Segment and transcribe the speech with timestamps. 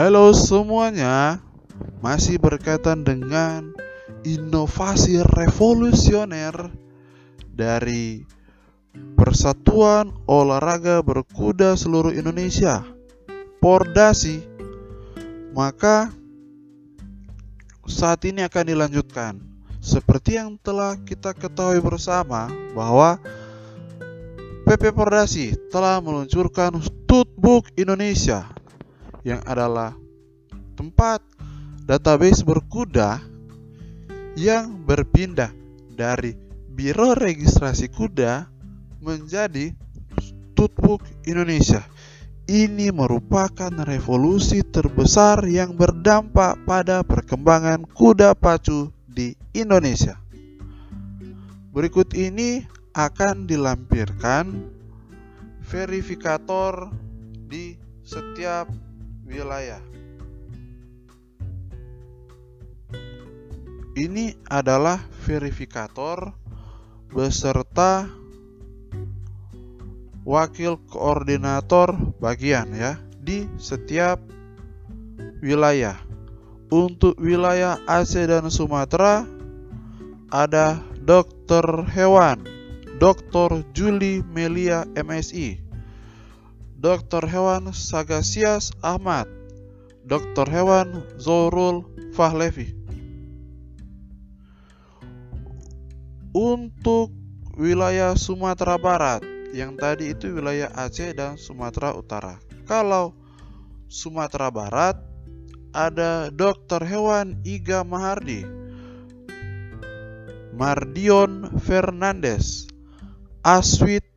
[0.00, 1.44] Halo semuanya,
[2.00, 3.76] masih berkaitan dengan
[4.24, 6.72] inovasi revolusioner
[7.52, 8.24] dari
[9.12, 12.80] Persatuan Olahraga Berkuda Seluruh Indonesia,
[13.60, 14.40] Pordasi.
[15.52, 16.08] Maka
[17.84, 19.36] saat ini akan dilanjutkan.
[19.84, 23.20] Seperti yang telah kita ketahui bersama bahwa
[24.64, 28.59] PP Pordasi telah meluncurkan Studbook Indonesia
[29.26, 29.96] yang adalah
[30.76, 31.20] tempat
[31.84, 33.20] database berkuda
[34.38, 35.52] yang berpindah
[35.92, 36.32] dari
[36.70, 38.48] Biro Registrasi Kuda
[39.04, 39.74] menjadi
[40.56, 41.84] Tutbook Indonesia.
[42.50, 50.18] Ini merupakan revolusi terbesar yang berdampak pada perkembangan kuda pacu di Indonesia.
[51.70, 54.50] Berikut ini akan dilampirkan
[55.62, 56.90] verifikator
[57.46, 58.66] di setiap
[59.30, 59.78] wilayah.
[63.94, 66.34] Ini adalah verifikator
[67.10, 68.10] beserta
[70.26, 74.18] wakil koordinator bagian ya di setiap
[75.42, 75.98] wilayah.
[76.70, 79.26] Untuk wilayah Aceh dan Sumatera
[80.30, 82.46] ada dokter hewan,
[83.02, 83.66] Dr.
[83.74, 85.58] Juli Melia MSI,
[86.80, 89.28] Dokter Hewan Sagasias Ahmad,
[90.00, 91.84] Dokter Hewan Zorul
[92.16, 92.72] Fahlevi.
[96.32, 97.12] Untuk
[97.52, 99.20] wilayah Sumatera Barat,
[99.52, 102.40] yang tadi itu wilayah Aceh dan Sumatera Utara.
[102.64, 103.12] Kalau
[103.84, 104.96] Sumatera Barat
[105.76, 108.48] ada Dokter Hewan Iga Mahardi,
[110.56, 112.72] Mardion Fernandes,
[113.44, 114.08] Aswit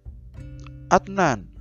[0.88, 1.53] Adnan,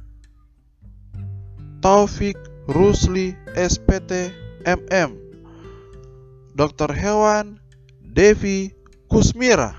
[1.83, 2.39] Taufik
[2.71, 4.31] Rusli SPT
[4.63, 5.19] MM
[6.55, 7.59] Dokter Hewan
[7.99, 8.71] Devi
[9.11, 9.75] Kusmira.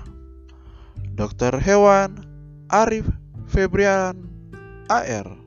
[1.16, 2.20] Dokter Hewan
[2.68, 3.08] Arif
[3.48, 4.20] Febrian
[4.92, 5.40] AR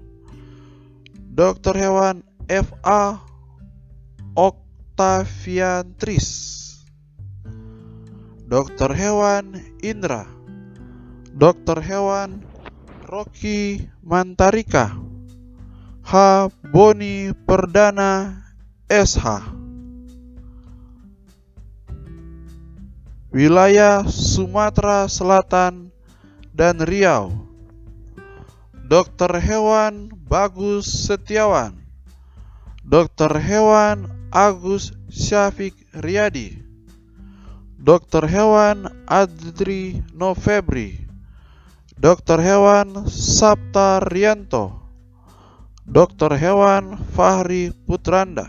[1.14, 3.22] Dokter Hewan FA
[4.34, 6.26] Octaviantris
[8.50, 10.26] Dokter Hewan Indra.
[11.38, 12.42] Dokter Hewan
[13.06, 15.07] Rocky Mantarika
[16.08, 16.48] H.
[16.64, 18.40] Boni Perdana
[18.88, 19.28] SH
[23.28, 25.92] Wilayah Sumatera Selatan
[26.56, 27.36] dan Riau.
[28.72, 31.76] Dokter Hewan Bagus Setiawan.
[32.88, 36.56] Dokter Hewan Agus Syafiq Riyadi.
[37.76, 41.04] Dokter Hewan Adri Novebri.
[42.00, 44.87] Dokter Hewan Sabta Rianto
[45.88, 48.44] Dokter Hewan Fahri Putranda.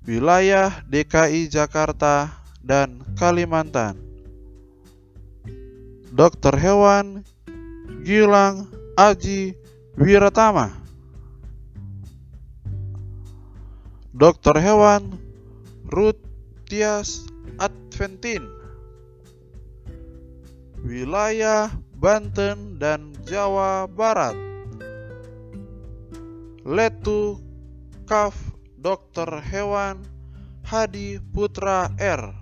[0.00, 2.32] Wilayah DKI Jakarta
[2.64, 4.00] dan Kalimantan.
[6.08, 7.20] Dokter Hewan
[8.00, 9.52] Gilang Aji
[10.00, 10.72] Wiratama.
[14.16, 15.20] Dokter Hewan
[15.92, 16.24] Ruth
[16.64, 17.28] Tias
[17.60, 18.48] Adventin.
[20.80, 21.68] Wilayah
[22.00, 24.53] Banten dan Jawa Barat
[26.64, 27.36] Letu
[28.08, 28.32] Kaf
[28.80, 30.00] Dokter Hewan
[30.64, 32.32] Hadi Putra R.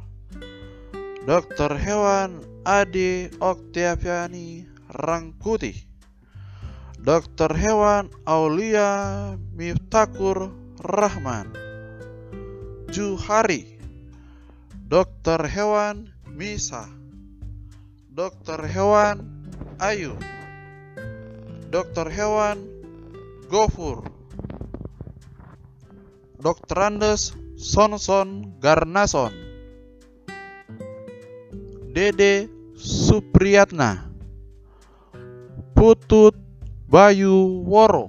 [1.26, 5.74] Dokter Hewan Ade Oktaviani Rangkuti.
[7.02, 11.50] Dokter Hewan Aulia Miftakur Rahman.
[12.94, 13.74] Juhari.
[14.86, 16.86] Dokter Hewan Misa.
[18.06, 19.26] Dokter Hewan
[19.82, 20.14] Ayu.
[21.74, 22.81] Dokter Hewan
[23.52, 24.08] Gofur.
[26.40, 26.88] Dr.
[26.88, 29.28] Andes Sonson Garnason.
[31.92, 34.08] Dede Supriyatna.
[35.76, 36.32] Putut
[36.88, 38.08] Bayu Woro.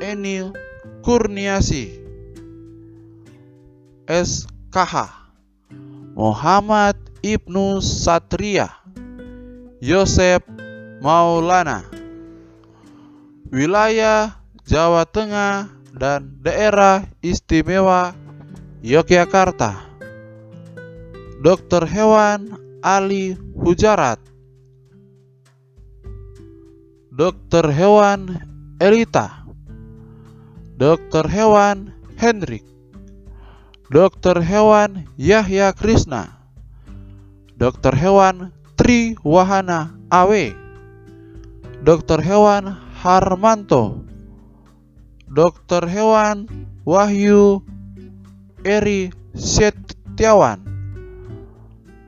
[0.00, 0.56] Enil
[1.04, 2.00] Kurniasi.
[4.08, 5.12] SKH
[6.16, 8.72] Muhammad Ibnu Satria
[9.84, 10.40] Yosep
[11.04, 12.05] Maulana
[13.50, 18.12] wilayah Jawa Tengah dan daerah istimewa
[18.82, 19.86] Yogyakarta.
[21.42, 24.18] Dokter hewan Ali Hujarat.
[27.14, 28.36] Dokter hewan
[28.82, 29.46] Elita.
[30.76, 32.66] Dokter hewan Hendrik.
[33.88, 36.36] Dokter hewan Yahya Krishna.
[37.56, 40.52] Dokter hewan Tri Wahana Awe.
[41.80, 44.08] Dokter hewan Harmanto
[45.28, 46.48] Dokter hewan
[46.88, 47.60] Wahyu
[48.64, 50.64] Eri Setiawan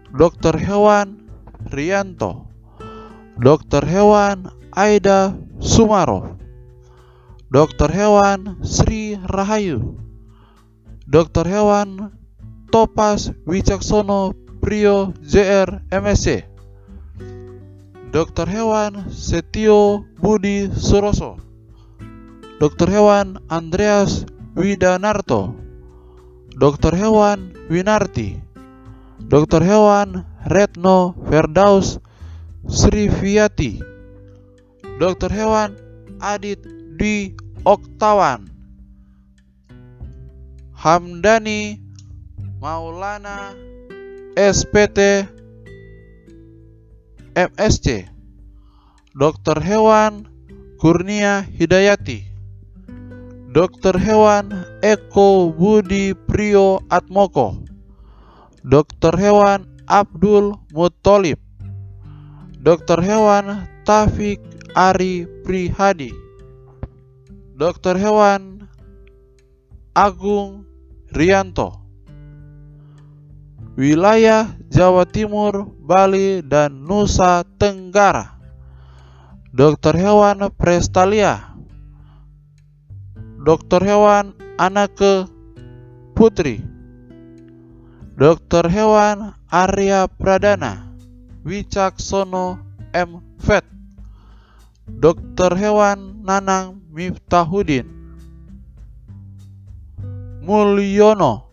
[0.09, 1.29] Dokter Hewan
[1.69, 2.49] Rianto
[3.37, 6.41] Dokter Hewan Aida Sumaro
[7.53, 10.01] Dokter Hewan Sri Rahayu
[11.05, 12.17] Dokter Hewan
[12.73, 14.33] Topas Wicaksono
[14.65, 16.48] Prio JR MSC
[18.09, 21.37] Dokter Hewan Setio Budi Suroso.
[22.57, 24.25] Dokter Hewan Andreas
[24.57, 25.53] Widanarto.
[26.57, 28.41] Dokter Hewan Winarti.
[29.21, 32.01] Dokter Hewan Retno Ferdaus
[32.65, 33.85] Sriviati.
[34.97, 35.77] Dokter Hewan
[36.17, 36.65] Adit
[36.97, 37.37] Dwi
[37.69, 38.49] Oktawan.
[40.73, 41.77] Hamdani
[42.57, 43.53] Maulana
[44.33, 45.29] SPT
[47.39, 48.11] MSC
[49.15, 50.27] Dokter Hewan
[50.83, 52.27] Kurnia Hidayati.
[53.55, 54.51] Dokter Hewan
[54.83, 57.63] Eko Budi Prio Atmoko.
[58.67, 61.39] Dokter Hewan Abdul Mutolib
[62.59, 64.43] Dokter Hewan Taufik
[64.75, 66.11] Ari Prihadi.
[67.55, 68.67] Dokter Hewan
[69.95, 70.67] Agung
[71.15, 71.88] Rianto
[73.79, 78.35] Wilayah Jawa Timur, Bali, dan Nusa Tenggara.
[79.55, 81.55] Dokter Hewan Prestalia.
[83.39, 85.31] Dokter hewan Anake
[86.19, 86.59] Putri.
[88.19, 90.91] Dokter hewan Arya Pradana.
[91.47, 92.59] Wicaksono
[92.91, 93.23] M.
[93.39, 93.63] Vet
[94.91, 97.87] Dokter hewan Nanang Miftahudin.
[100.43, 101.48] Mulyono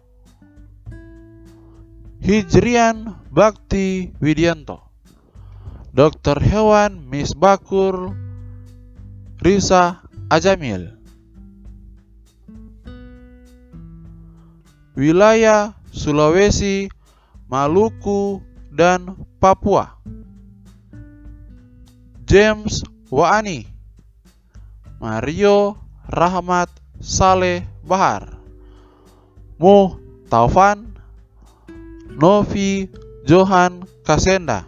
[2.25, 4.81] Hijrian Bakti Widianto.
[5.93, 8.17] Dokter hewan Misbakur
[9.37, 10.01] Risa
[10.33, 10.97] Ajamil.
[14.97, 16.89] Wilayah Sulawesi,
[17.45, 18.41] Maluku,
[18.73, 19.93] dan Papua.
[22.25, 22.81] James
[23.13, 23.69] Waani,
[24.97, 25.77] Mario
[26.09, 28.41] Rahmat Saleh Bahar,
[29.61, 30.94] Muh Taufan,
[32.15, 32.87] Novi
[33.27, 34.63] Johan Kasenda,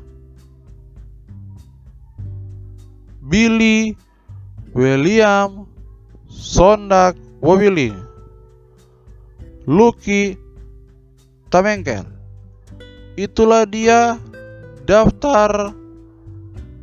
[3.23, 3.95] Billy
[4.75, 5.63] William
[6.27, 7.95] Sondak Wobiling,
[9.63, 10.35] Lucky
[11.47, 12.03] Tamengkel.
[13.17, 14.19] Itulah dia
[14.85, 15.73] daftar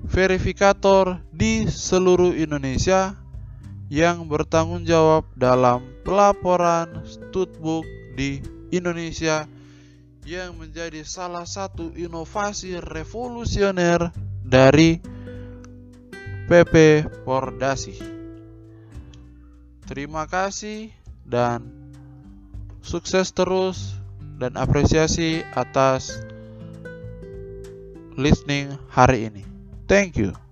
[0.09, 3.17] verifikator di seluruh Indonesia
[3.93, 7.85] yang bertanggung jawab dalam pelaporan studbook
[8.17, 8.41] di
[8.75, 9.47] Indonesia
[10.25, 14.09] yang menjadi salah satu inovasi revolusioner
[14.41, 15.01] dari
[16.49, 17.97] PP Pordasi.
[19.85, 20.89] Terima kasih
[21.25, 21.85] dan
[22.85, 23.97] Sukses terus
[24.37, 26.21] dan apresiasi atas
[28.13, 29.41] listening hari ini.
[29.89, 30.44] Thank you.